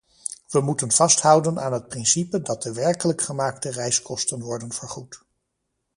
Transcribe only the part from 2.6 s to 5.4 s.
de werkelijk gemaakte reiskosten worden vergoed.